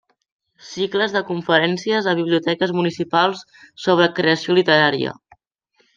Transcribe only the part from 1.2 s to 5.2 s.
conferències a Biblioteques municipals sobre creació literària.